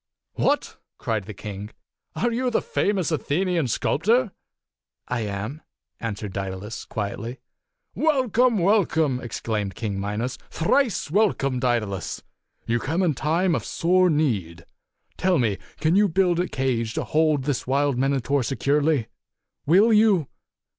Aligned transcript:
"What!" 0.33 0.77
cried 0.97 1.25
the 1.25 1.33
king. 1.35 1.69
"Are 2.15 2.31
you 2.31 2.49
the 2.49 2.59
fa 2.63 2.91
mous 2.91 3.11
Athenian 3.11 3.67
sculptor?"" 3.67 4.31
I 5.07 5.19
am," 5.19 5.61
answered 5.99 6.33
Daedalus, 6.33 6.85
quietly. 6.85 7.37
"Welcome! 7.93 8.57
Welcome!" 8.57 9.19
exclaimed 9.21 9.75
King 9.75 9.99
Mi 10.01 10.17
270 10.17 10.23
nos. 10.23 10.37
"Thrice 10.49 11.11
welcome, 11.11 11.59
Daedalus! 11.59 12.23
You 12.65 12.79
come 12.79 13.03
in 13.03 13.13
time 13.13 13.53
of 13.53 13.63
sore 13.63 14.09
need. 14.09 14.65
Tell 15.17 15.37
me, 15.37 15.59
can 15.79 15.95
you 15.95 16.07
build 16.09 16.39
a 16.39 16.47
cage 16.47 16.95
to 16.95 17.03
hold 17.03 17.43
this 17.43 17.67
wild 17.67 17.99
Minotaur 17.99 18.41
securely? 18.41 19.07
Will 19.67 19.93
you?" 19.93 20.29